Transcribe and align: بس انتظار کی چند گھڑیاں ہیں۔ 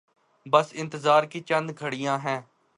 بس 0.45 0.67
انتظار 0.73 1.23
کی 1.23 1.39
چند 1.39 1.71
گھڑیاں 1.79 2.17
ہیں۔ 2.17 2.39